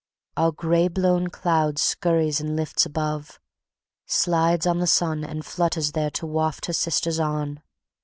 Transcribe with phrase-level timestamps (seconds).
[0.35, 3.39] Our gray blown cloud scurries and lifts above,
[4.07, 7.61] Slides on the sun and flutters there to waft her Sisters on.